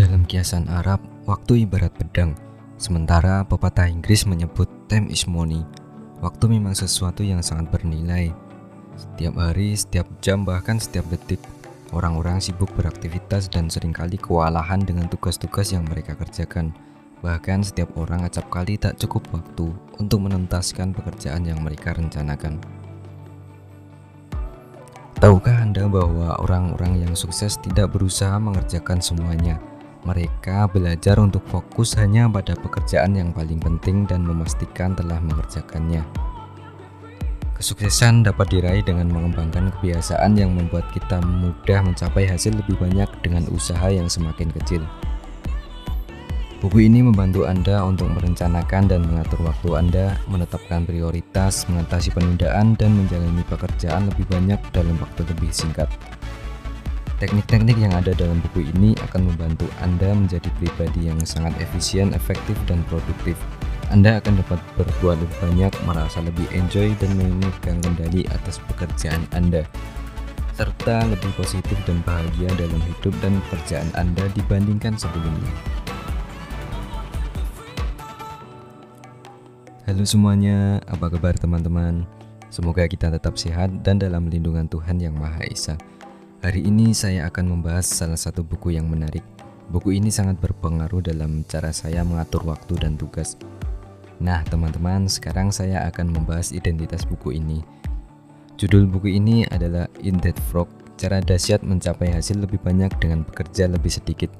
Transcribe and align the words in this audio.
Dalam 0.00 0.24
kiasan 0.24 0.64
Arab, 0.72 0.96
waktu 1.28 1.68
ibarat 1.68 1.92
pedang, 1.92 2.32
sementara 2.80 3.44
pepatah 3.44 3.84
Inggris 3.84 4.24
menyebut 4.24 4.64
time 4.88 5.12
is 5.12 5.28
money. 5.28 5.60
Waktu 6.24 6.56
memang 6.56 6.72
sesuatu 6.72 7.20
yang 7.20 7.44
sangat 7.44 7.68
bernilai. 7.68 8.32
Setiap 8.96 9.36
hari, 9.36 9.76
setiap 9.76 10.08
jam, 10.24 10.48
bahkan 10.48 10.80
setiap 10.80 11.04
detik, 11.12 11.36
orang-orang 11.92 12.40
sibuk 12.40 12.72
beraktivitas 12.80 13.52
dan 13.52 13.68
sering 13.68 13.92
kali 13.92 14.16
kewalahan 14.16 14.80
dengan 14.80 15.04
tugas-tugas 15.04 15.68
yang 15.76 15.84
mereka 15.84 16.16
kerjakan. 16.16 16.72
Bahkan 17.20 17.68
setiap 17.68 17.92
orang 18.00 18.24
acap 18.24 18.48
kali 18.48 18.80
tak 18.80 18.96
cukup 18.96 19.28
waktu 19.36 19.68
untuk 20.00 20.24
menuntaskan 20.24 20.96
pekerjaan 20.96 21.44
yang 21.44 21.60
mereka 21.60 21.92
rencanakan. 21.92 22.56
Tahukah 25.20 25.60
Anda 25.60 25.84
bahwa 25.92 26.40
orang-orang 26.40 27.04
yang 27.04 27.12
sukses 27.12 27.60
tidak 27.60 27.92
berusaha 27.92 28.40
mengerjakan 28.40 29.04
semuanya? 29.04 29.60
Mereka 30.00 30.72
belajar 30.72 31.20
untuk 31.20 31.44
fokus 31.52 31.92
hanya 32.00 32.24
pada 32.24 32.56
pekerjaan 32.56 33.12
yang 33.12 33.36
paling 33.36 33.60
penting 33.60 34.08
dan 34.08 34.24
memastikan 34.24 34.96
telah 34.96 35.20
mengerjakannya. 35.20 36.00
Kesuksesan 37.60 38.24
dapat 38.24 38.48
diraih 38.48 38.80
dengan 38.80 39.12
mengembangkan 39.12 39.68
kebiasaan 39.76 40.32
yang 40.32 40.56
membuat 40.56 40.88
kita 40.96 41.20
mudah 41.20 41.84
mencapai 41.84 42.24
hasil 42.24 42.56
lebih 42.56 42.80
banyak 42.80 43.04
dengan 43.20 43.44
usaha 43.52 43.92
yang 43.92 44.08
semakin 44.08 44.48
kecil. 44.56 44.80
Buku 46.64 46.88
ini 46.88 47.04
membantu 47.04 47.44
Anda 47.44 47.84
untuk 47.84 48.08
merencanakan 48.16 48.88
dan 48.88 49.04
mengatur 49.04 49.44
waktu 49.44 49.80
Anda, 49.80 50.16
menetapkan 50.28 50.88
prioritas, 50.88 51.68
mengatasi 51.68 52.12
penundaan, 52.12 52.76
dan 52.80 52.96
menjalani 52.96 53.44
pekerjaan 53.48 54.08
lebih 54.08 54.24
banyak 54.28 54.60
dalam 54.72 54.96
waktu 54.96 55.24
lebih 55.28 55.52
singkat. 55.52 55.88
Teknik-teknik 57.20 57.76
yang 57.76 57.92
ada 57.92 58.16
dalam 58.16 58.40
buku 58.40 58.72
ini 58.72 58.96
akan 58.96 59.28
membantu 59.28 59.68
Anda 59.84 60.16
menjadi 60.16 60.48
pribadi 60.56 61.12
yang 61.12 61.20
sangat 61.20 61.52
efisien, 61.60 62.16
efektif, 62.16 62.56
dan 62.64 62.80
produktif. 62.88 63.36
Anda 63.92 64.24
akan 64.24 64.40
dapat 64.40 64.56
berbuat 64.80 65.20
lebih 65.20 65.38
banyak, 65.44 65.68
merasa 65.84 66.24
lebih 66.24 66.48
enjoy, 66.56 66.96
dan 66.96 67.12
memegang 67.20 67.76
kendali 67.84 68.24
atas 68.32 68.56
pekerjaan 68.72 69.20
Anda 69.36 69.68
serta 70.56 71.04
lebih 71.12 71.28
positif 71.36 71.76
dan 71.84 72.00
bahagia 72.08 72.48
dalam 72.56 72.80
hidup 72.88 73.12
dan 73.20 73.36
pekerjaan 73.52 73.92
Anda 74.00 74.24
dibandingkan 74.32 74.96
sebelumnya. 74.96 75.52
Halo 79.84 80.08
semuanya, 80.08 80.80
apa 80.88 81.12
kabar 81.12 81.36
teman-teman? 81.36 82.08
Semoga 82.48 82.88
kita 82.88 83.12
tetap 83.12 83.36
sehat 83.36 83.84
dan 83.84 84.00
dalam 84.00 84.24
lindungan 84.32 84.64
Tuhan 84.72 84.96
Yang 84.96 85.14
Maha 85.20 85.44
Esa. 85.44 85.76
Hari 86.40 86.64
ini 86.64 86.96
saya 86.96 87.28
akan 87.28 87.52
membahas 87.52 87.84
salah 87.84 88.16
satu 88.16 88.40
buku 88.40 88.72
yang 88.72 88.88
menarik. 88.88 89.20
Buku 89.68 89.92
ini 90.00 90.08
sangat 90.08 90.40
berpengaruh 90.40 91.04
dalam 91.04 91.44
cara 91.44 91.68
saya 91.68 92.00
mengatur 92.00 92.48
waktu 92.48 92.80
dan 92.80 92.96
tugas. 92.96 93.36
Nah, 94.24 94.40
teman-teman, 94.48 95.04
sekarang 95.04 95.52
saya 95.52 95.84
akan 95.92 96.16
membahas 96.16 96.56
identitas 96.56 97.04
buku 97.04 97.36
ini. 97.36 97.60
Judul 98.56 98.88
buku 98.88 99.20
ini 99.20 99.44
adalah 99.52 99.84
In 100.00 100.16
That 100.24 100.40
Frog, 100.48 100.72
Cara 100.96 101.20
Dahsyat 101.20 101.60
Mencapai 101.60 102.08
Hasil 102.08 102.40
Lebih 102.40 102.64
Banyak 102.64 102.96
Dengan 102.96 103.20
Bekerja 103.20 103.68
Lebih 103.68 103.92
Sedikit. 103.92 104.32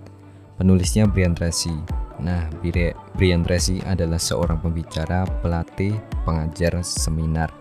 Penulisnya 0.56 1.04
Brian 1.04 1.36
Tracy. 1.36 1.76
Nah, 2.16 2.48
Brian 3.12 3.44
Tracy 3.44 3.76
adalah 3.84 4.16
seorang 4.16 4.56
pembicara, 4.64 5.28
pelatih, 5.44 6.00
pengajar 6.24 6.80
seminar, 6.80 7.52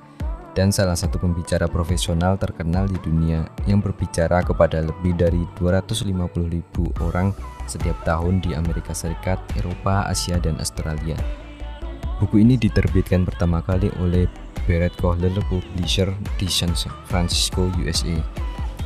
dan 0.59 0.75
salah 0.75 0.99
satu 0.99 1.23
pembicara 1.23 1.71
profesional 1.71 2.35
terkenal 2.35 2.83
di 2.83 2.99
dunia 2.99 3.47
yang 3.63 3.79
berbicara 3.79 4.43
kepada 4.43 4.83
lebih 4.83 5.15
dari 5.15 5.47
250.000 5.55 6.19
orang 6.99 7.31
setiap 7.63 7.95
tahun 8.03 8.43
di 8.43 8.52
Amerika 8.52 8.91
Serikat, 8.91 9.39
Eropa, 9.55 10.03
Asia, 10.03 10.35
dan 10.35 10.59
Australia. 10.59 11.15
Buku 12.20 12.43
ini 12.43 12.59
diterbitkan 12.59 13.23
pertama 13.23 13.64
kali 13.64 13.87
oleh 14.03 14.27
Barrett 14.67 14.92
Kohler 14.99 15.31
Publisher 15.47 16.11
di 16.36 16.52
San 16.52 16.76
Francisco, 17.08 17.71
USA. 17.80 18.20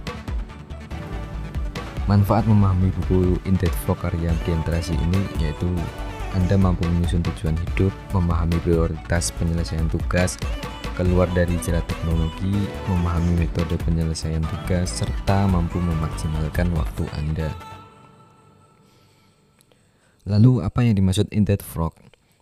Manfaat 2.09 2.49
memahami 2.49 2.89
buku 2.97 3.37
Inded 3.45 3.69
Frog 3.85 4.01
karya 4.01 4.33
Brian 4.41 4.65
Tracy 4.65 4.97
ini 4.97 5.21
yaitu 5.45 5.69
Anda 6.33 6.57
mampu 6.57 6.89
menyusun 6.89 7.21
tujuan 7.21 7.53
hidup, 7.53 7.93
memahami 8.17 8.57
prioritas 8.65 9.29
penyelesaian 9.37 9.93
tugas, 9.93 10.41
keluar 10.97 11.29
dari 11.37 11.61
jerat 11.61 11.85
teknologi, 11.85 12.65
memahami 12.89 13.45
metode 13.45 13.77
penyelesaian 13.85 14.41
tugas, 14.41 14.89
serta 14.89 15.45
mampu 15.53 15.77
memaksimalkan 15.85 16.73
waktu 16.73 17.05
Anda. 17.13 17.53
Lalu 20.25 20.65
apa 20.65 20.81
yang 20.89 20.97
dimaksud 20.97 21.29
Inded 21.29 21.61
Frog? 21.61 21.93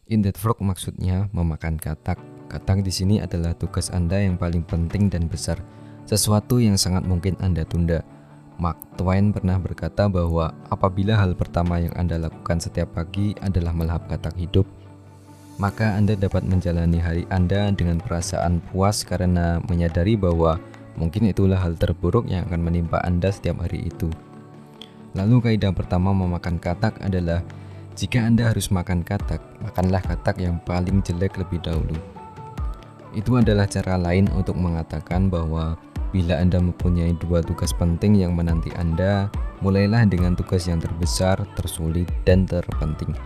In 0.07 0.23
that 0.23 0.39
frog 0.39 0.63
maksudnya 0.63 1.27
memakan 1.35 1.83
katak. 1.83 2.23
Katak 2.47 2.87
di 2.87 2.95
sini 2.95 3.19
adalah 3.19 3.59
tugas 3.59 3.91
Anda 3.91 4.23
yang 4.23 4.39
paling 4.39 4.63
penting 4.63 5.11
dan 5.11 5.27
besar, 5.27 5.59
sesuatu 6.07 6.63
yang 6.63 6.79
sangat 6.79 7.03
mungkin 7.03 7.35
Anda 7.43 7.67
tunda. 7.67 8.07
Mark 8.57 8.81
Twain 8.97 9.37
pernah 9.37 9.61
berkata 9.61 10.09
bahwa 10.09 10.57
apabila 10.73 11.21
hal 11.21 11.37
pertama 11.37 11.77
yang 11.77 11.93
Anda 11.93 12.17
lakukan 12.17 12.57
setiap 12.57 12.97
pagi 12.97 13.37
adalah 13.45 13.77
melahap 13.77 14.09
katak 14.09 14.33
hidup, 14.41 14.65
maka 15.61 15.93
Anda 15.97 16.17
dapat 16.17 16.45
menjalani 16.49 16.97
hari 16.97 17.25
Anda 17.29 17.69
dengan 17.73 18.01
perasaan 18.01 18.65
puas 18.73 19.05
karena 19.05 19.61
menyadari 19.69 20.17
bahwa 20.17 20.57
mungkin 20.97 21.29
itulah 21.29 21.61
hal 21.61 21.77
terburuk 21.77 22.25
yang 22.29 22.49
akan 22.49 22.65
menimpa 22.65 23.01
Anda 23.05 23.29
setiap 23.29 23.61
hari 23.61 23.93
itu. 23.93 24.09
Lalu 25.13 25.53
kaidah 25.53 25.73
pertama 25.73 26.17
memakan 26.17 26.57
katak 26.57 26.97
adalah 27.05 27.45
jika 27.97 28.25
Anda 28.25 28.53
harus 28.53 28.69
makan 28.69 29.01
katak, 29.05 29.41
makanlah 29.65 30.05
katak 30.05 30.37
yang 30.41 30.61
paling 30.65 31.01
jelek 31.01 31.41
lebih 31.41 31.61
dahulu. 31.65 31.97
Itu 33.17 33.41
adalah 33.41 33.65
cara 33.65 33.97
lain 33.97 34.29
untuk 34.37 34.61
mengatakan 34.61 35.33
bahwa 35.33 35.81
bila 36.11 36.39
Anda 36.39 36.63
mempunyai 36.63 37.15
dua 37.19 37.43
tugas 37.43 37.75
penting 37.75 38.19
yang 38.19 38.35
menanti 38.37 38.71
Anda, 38.77 39.31
mulailah 39.65 40.07
dengan 40.07 40.35
tugas 40.37 40.67
yang 40.71 40.79
terbesar, 40.79 41.43
tersulit, 41.59 42.07
dan 42.29 42.45
terpenting. 42.45 43.17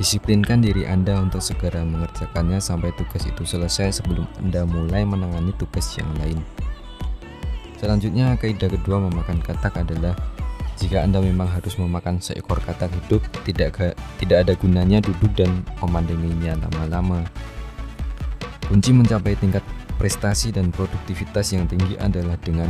Disiplinkan 0.00 0.64
diri 0.64 0.88
Anda 0.88 1.20
untuk 1.20 1.44
segera 1.44 1.84
mengerjakannya 1.84 2.58
sampai 2.58 2.90
tugas 2.96 3.28
itu 3.28 3.44
selesai 3.44 4.00
sebelum 4.00 4.24
Anda 4.40 4.64
mulai 4.64 5.04
menangani 5.04 5.52
tugas 5.60 5.92
yang 6.00 6.08
lain. 6.18 6.40
Selanjutnya, 7.76 8.38
kaidah 8.38 8.70
kedua 8.70 9.02
memakan 9.02 9.42
katak 9.42 9.74
adalah 9.82 10.14
jika 10.82 11.04
Anda 11.04 11.22
memang 11.22 11.46
harus 11.46 11.78
memakan 11.78 12.18
seekor 12.18 12.58
katak 12.64 12.90
hidup, 12.90 13.22
tidak 13.46 13.94
tidak 14.18 14.38
ada 14.42 14.52
gunanya 14.58 14.98
duduk 14.98 15.30
dan 15.38 15.62
memandanginya 15.78 16.58
lama-lama. 16.66 17.22
Kunci 18.66 18.90
mencapai 18.90 19.36
tingkat 19.36 19.62
prestasi 20.02 20.50
dan 20.50 20.74
produktivitas 20.74 21.54
yang 21.54 21.70
tinggi 21.70 21.94
adalah 22.02 22.34
dengan 22.42 22.66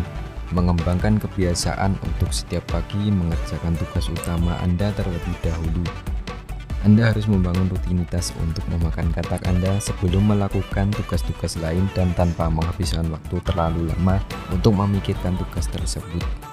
mengembangkan 0.52 1.16
kebiasaan 1.16 1.96
untuk 2.04 2.28
setiap 2.28 2.60
pagi 2.68 3.08
mengerjakan 3.08 3.72
tugas 3.80 4.12
utama 4.12 4.52
Anda 4.60 4.92
terlebih 4.92 5.32
dahulu. 5.40 5.80
Anda 6.84 7.08
harus 7.08 7.24
membangun 7.24 7.72
rutinitas 7.72 8.36
untuk 8.36 8.60
memakan 8.68 9.16
katak 9.16 9.48
Anda 9.48 9.80
sebelum 9.80 10.28
melakukan 10.28 10.92
tugas-tugas 10.92 11.56
lain 11.56 11.88
dan 11.96 12.12
tanpa 12.12 12.52
menghabiskan 12.52 13.08
waktu 13.08 13.40
terlalu 13.48 13.88
lama 13.88 14.20
untuk 14.52 14.76
memikirkan 14.76 15.32
tugas 15.40 15.72
tersebut. 15.72 16.51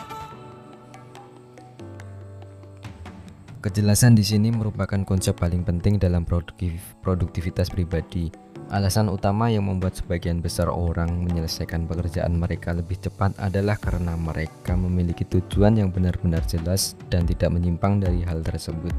Kejelasan 3.60 4.16
di 4.16 4.24
sini 4.24 4.56
merupakan 4.56 5.04
konsep 5.04 5.36
paling 5.36 5.68
penting 5.68 6.00
dalam 6.00 6.24
produktivitas 6.24 7.68
pribadi. 7.68 8.32
Alasan 8.72 9.12
utama 9.12 9.52
yang 9.52 9.68
membuat 9.68 10.00
sebagian 10.00 10.40
besar 10.40 10.72
orang 10.72 11.28
menyelesaikan 11.28 11.84
pekerjaan 11.84 12.40
mereka 12.40 12.72
lebih 12.72 12.96
cepat 13.04 13.36
adalah 13.36 13.76
karena 13.76 14.16
mereka 14.16 14.80
memiliki 14.80 15.28
tujuan 15.28 15.76
yang 15.76 15.92
benar-benar 15.92 16.40
jelas 16.48 16.96
dan 17.12 17.28
tidak 17.28 17.52
menyimpang 17.52 18.00
dari 18.00 18.24
hal 18.24 18.40
tersebut. 18.40 18.96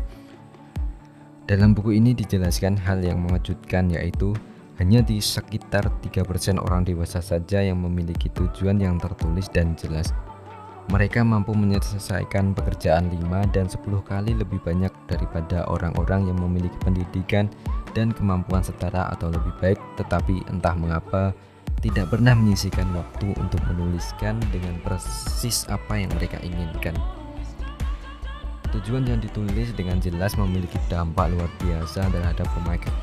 Dalam 1.48 1.72
buku 1.72 1.96
ini 1.96 2.12
dijelaskan 2.12 2.84
hal 2.84 3.00
yang 3.00 3.24
mengejutkan 3.24 3.88
yaitu 3.88 4.36
hanya 4.76 5.00
di 5.00 5.24
sekitar 5.24 5.88
3% 6.04 6.60
orang 6.60 6.84
dewasa 6.84 7.24
saja 7.24 7.64
yang 7.64 7.80
memiliki 7.80 8.28
tujuan 8.36 8.76
yang 8.76 9.00
tertulis 9.00 9.48
dan 9.48 9.72
jelas. 9.80 10.12
Mereka 10.88 11.20
mampu 11.20 11.52
menyelesaikan 11.52 12.56
pekerjaan 12.56 13.12
5 13.12 13.52
dan 13.52 13.68
10 13.68 13.84
kali 14.00 14.32
lebih 14.32 14.58
banyak 14.64 14.90
daripada 15.04 15.68
orang-orang 15.68 16.32
yang 16.32 16.38
memiliki 16.40 16.74
pendidikan 16.80 17.52
dan 17.92 18.14
kemampuan 18.16 18.64
setara 18.64 19.12
atau 19.12 19.28
lebih 19.28 19.52
baik 19.60 19.78
tetapi 20.00 20.40
entah 20.48 20.72
mengapa 20.72 21.36
tidak 21.80 22.12
pernah 22.12 22.36
menyisihkan 22.36 22.88
waktu 22.92 23.32
untuk 23.40 23.60
menuliskan 23.72 24.36
dengan 24.52 24.76
persis 24.84 25.64
apa 25.72 25.96
yang 25.96 26.12
mereka 26.16 26.36
inginkan. 26.44 26.92
Tujuan 28.70 29.02
yang 29.02 29.18
ditulis 29.18 29.74
dengan 29.74 29.98
jelas 29.98 30.38
memiliki 30.38 30.78
dampak 30.86 31.34
luar 31.34 31.50
biasa 31.58 32.06
terhadap 32.06 32.46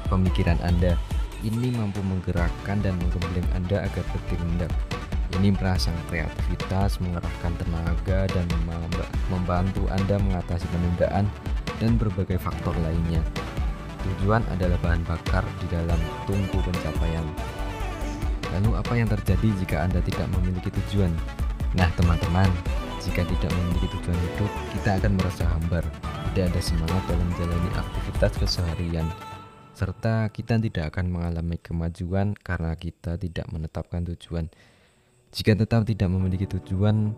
pemikiran 0.08 0.56
Anda. 0.64 0.96
Ini 1.44 1.76
mampu 1.76 2.00
menggerakkan 2.02 2.82
dan 2.82 2.96
menggembleng 2.98 3.46
Anda 3.52 3.84
agar 3.84 4.04
bertindak. 4.16 4.72
Ini 5.36 5.52
merangsang 5.52 5.98
kreativitas, 6.08 7.04
mengerahkan 7.04 7.54
tenaga, 7.60 8.32
dan 8.32 8.48
membantu 9.28 9.84
Anda 9.92 10.16
mengatasi 10.24 10.64
penundaan 10.72 11.28
dan 11.84 12.00
berbagai 12.00 12.40
faktor 12.40 12.72
lainnya. 12.80 13.20
Tujuan 14.08 14.40
adalah 14.56 14.80
bahan 14.80 15.04
bakar 15.04 15.44
di 15.60 15.68
dalam 15.68 16.00
tungku 16.24 16.64
pencapaian. 16.64 17.28
Lalu 18.56 18.80
apa 18.80 18.94
yang 18.96 19.12
terjadi 19.12 19.52
jika 19.60 19.84
Anda 19.84 20.00
tidak 20.00 20.32
memiliki 20.32 20.72
tujuan? 20.72 21.12
Nah 21.76 21.92
teman-teman, 22.00 22.48
jika 23.04 23.28
tidak 23.28 23.52
memiliki 23.52 23.92
tujuan 24.00 24.16
hidup, 24.16 24.52
kita 24.72 24.90
akan 25.04 25.12
merasa 25.20 25.44
hambar, 25.52 25.84
tidak 26.32 26.56
ada 26.56 26.62
semangat 26.64 27.04
dalam 27.12 27.28
menjalani 27.28 27.70
aktivitas 27.76 28.32
keseharian, 28.40 29.08
serta 29.76 30.32
kita 30.32 30.56
tidak 30.58 30.96
akan 30.96 31.12
mengalami 31.12 31.60
kemajuan 31.60 32.34
karena 32.40 32.72
kita 32.80 33.20
tidak 33.20 33.46
menetapkan 33.52 34.08
tujuan. 34.08 34.48
Jika 35.38 35.54
tetap 35.54 35.86
tidak 35.86 36.10
memiliki 36.10 36.50
tujuan, 36.50 37.14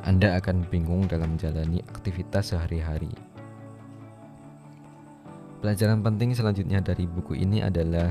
Anda 0.00 0.40
akan 0.40 0.64
bingung 0.72 1.04
dalam 1.04 1.36
menjalani 1.36 1.84
aktivitas 1.92 2.56
sehari-hari. 2.56 3.12
Pelajaran 5.60 6.00
penting 6.00 6.32
selanjutnya 6.32 6.80
dari 6.80 7.04
buku 7.04 7.36
ini 7.36 7.60
adalah 7.60 8.08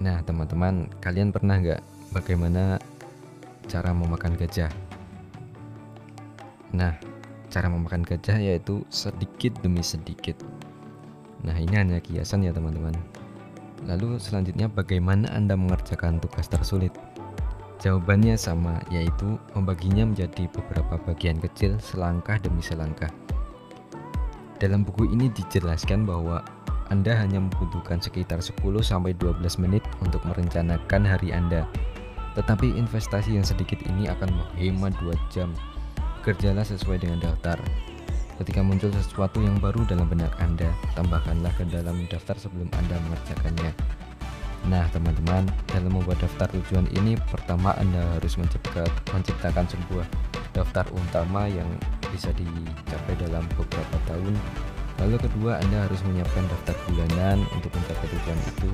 Nah 0.00 0.24
teman-teman, 0.24 0.88
kalian 1.04 1.28
pernah 1.28 1.60
nggak 1.60 1.82
bagaimana 2.16 2.80
cara 3.68 3.92
memakan 3.92 4.32
gajah? 4.32 4.72
Nah, 6.72 6.96
cara 7.52 7.68
memakan 7.68 8.00
gajah 8.00 8.40
yaitu 8.40 8.80
sedikit 8.88 9.60
demi 9.60 9.84
sedikit. 9.84 10.40
Nah, 11.44 11.54
ini 11.54 11.76
hanya 11.76 12.00
kiasan 12.00 12.48
ya, 12.48 12.50
teman-teman. 12.50 12.96
Lalu 13.84 14.16
selanjutnya 14.16 14.72
bagaimana 14.72 15.28
Anda 15.36 15.54
mengerjakan 15.54 16.18
tugas 16.18 16.48
tersulit? 16.48 16.96
Jawabannya 17.82 18.38
sama, 18.38 18.78
yaitu 18.88 19.38
membaginya 19.52 20.06
menjadi 20.06 20.46
beberapa 20.50 20.94
bagian 21.06 21.42
kecil 21.42 21.76
selangkah 21.82 22.38
demi 22.38 22.62
selangkah. 22.62 23.10
Dalam 24.62 24.86
buku 24.86 25.10
ini 25.10 25.28
dijelaskan 25.34 26.06
bahwa 26.06 26.40
Anda 26.88 27.18
hanya 27.18 27.42
membutuhkan 27.42 27.98
sekitar 27.98 28.38
10-12 28.38 29.42
menit 29.58 29.82
untuk 29.98 30.22
merencanakan 30.24 31.02
hari 31.02 31.34
Anda. 31.34 31.66
Tetapi 32.38 32.78
investasi 32.78 33.34
yang 33.34 33.46
sedikit 33.46 33.82
ini 33.86 34.10
akan 34.10 34.30
menghemat 34.30 34.94
2 35.02 35.14
jam 35.30 35.50
Bekerjalah 36.24 36.64
sesuai 36.64 37.04
dengan 37.04 37.20
daftar. 37.20 37.60
Ketika 38.40 38.64
muncul 38.64 38.88
sesuatu 38.90 39.44
yang 39.44 39.60
baru 39.60 39.84
dalam 39.84 40.08
benak 40.08 40.32
Anda, 40.40 40.72
tambahkanlah 40.96 41.52
ke 41.60 41.68
dalam 41.68 42.08
daftar 42.08 42.34
sebelum 42.40 42.72
Anda 42.72 42.96
mengerjakannya. 42.96 43.70
Nah, 44.64 44.88
teman-teman, 44.96 45.44
dalam 45.68 45.92
membuat 45.92 46.24
daftar 46.24 46.48
tujuan 46.56 46.88
ini, 46.96 47.20
pertama 47.28 47.76
Anda 47.76 48.00
harus 48.16 48.40
menciptakan 48.40 49.64
sebuah 49.68 50.08
daftar 50.56 50.88
utama 50.88 51.44
yang 51.44 51.68
bisa 52.08 52.32
dicapai 52.32 53.12
dalam 53.20 53.44
beberapa 53.60 53.96
tahun. 54.08 54.32
Lalu 55.04 55.20
kedua, 55.20 55.60
Anda 55.60 55.84
harus 55.84 56.00
menyiapkan 56.08 56.48
daftar 56.48 56.76
bulanan 56.88 57.44
untuk 57.52 57.68
mencapai 57.76 58.08
tujuan 58.08 58.40
itu. 58.56 58.70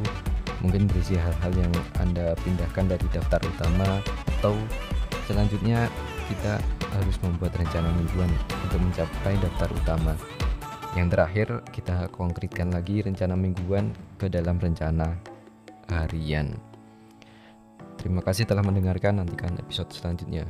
Mungkin 0.63 0.87
berisi 0.87 1.19
hal-hal 1.19 1.53
yang 1.59 1.73
Anda 1.99 2.39
pindahkan 2.45 2.87
dari 2.87 3.07
daftar 3.11 3.41
utama 3.43 3.99
atau 4.39 4.55
selanjutnya 5.27 5.91
kita 6.31 6.63
harus 6.95 7.17
membuat 7.25 7.57
rencana 7.59 7.91
mingguan 7.99 8.31
untuk 8.69 8.79
mencapai 8.79 9.35
daftar 9.43 9.69
utama. 9.75 10.15
Yang 10.95 11.09
terakhir, 11.19 11.49
kita 11.75 11.97
konkretkan 12.15 12.71
lagi 12.71 13.03
rencana 13.03 13.35
mingguan 13.35 13.91
ke 14.21 14.31
dalam 14.31 14.61
rencana 14.61 15.30
harian. 15.93 16.57
Terima 18.01 18.25
kasih 18.25 18.49
telah 18.49 18.65
mendengarkan, 18.65 19.21
nantikan 19.21 19.53
episode 19.61 19.93
selanjutnya. 19.93 20.49